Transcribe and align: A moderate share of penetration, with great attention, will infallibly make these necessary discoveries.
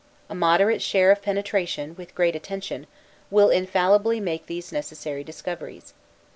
A 0.31 0.33
moderate 0.33 0.81
share 0.81 1.11
of 1.11 1.21
penetration, 1.21 1.93
with 1.95 2.15
great 2.15 2.35
attention, 2.35 2.87
will 3.29 3.51
infallibly 3.51 4.19
make 4.19 4.47
these 4.47 4.71
necessary 4.71 5.23
discoveries. 5.23 5.93